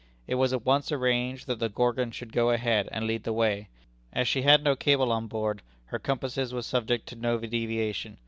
[0.25, 3.69] It was at once arranged that the Gorgon should go ahead and lead the way.
[4.11, 8.17] As she had no cable on board, her compasses were subject to no deviation.